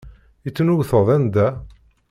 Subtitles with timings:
[0.47, 1.47] I tneṭweḍ anda?